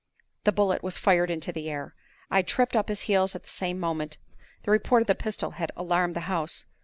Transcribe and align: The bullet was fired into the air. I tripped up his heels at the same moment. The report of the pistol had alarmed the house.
The 0.45 0.51
bullet 0.51 0.81
was 0.81 0.97
fired 0.97 1.29
into 1.29 1.51
the 1.51 1.69
air. 1.69 1.93
I 2.31 2.41
tripped 2.41 2.75
up 2.75 2.89
his 2.89 3.01
heels 3.01 3.35
at 3.35 3.43
the 3.43 3.49
same 3.49 3.79
moment. 3.79 4.17
The 4.63 4.71
report 4.71 5.03
of 5.03 5.07
the 5.07 5.13
pistol 5.13 5.51
had 5.51 5.71
alarmed 5.77 6.15
the 6.15 6.21
house. 6.21 6.65